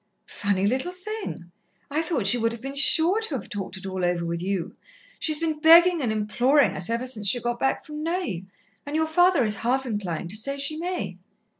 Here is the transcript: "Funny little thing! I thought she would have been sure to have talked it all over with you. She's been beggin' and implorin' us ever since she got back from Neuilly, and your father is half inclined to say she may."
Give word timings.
"Funny 0.25 0.65
little 0.65 0.91
thing! 0.93 1.51
I 1.91 2.01
thought 2.01 2.25
she 2.25 2.39
would 2.39 2.53
have 2.53 2.61
been 2.63 2.73
sure 2.73 3.21
to 3.21 3.35
have 3.35 3.49
talked 3.49 3.77
it 3.77 3.85
all 3.85 4.03
over 4.03 4.25
with 4.25 4.41
you. 4.41 4.75
She's 5.19 5.37
been 5.37 5.59
beggin' 5.59 6.01
and 6.01 6.11
implorin' 6.11 6.75
us 6.75 6.89
ever 6.89 7.05
since 7.05 7.27
she 7.27 7.39
got 7.39 7.59
back 7.59 7.85
from 7.85 8.01
Neuilly, 8.03 8.47
and 8.83 8.95
your 8.95 9.05
father 9.05 9.43
is 9.43 9.57
half 9.57 9.85
inclined 9.85 10.31
to 10.31 10.37
say 10.37 10.57
she 10.57 10.75
may." 10.77 11.19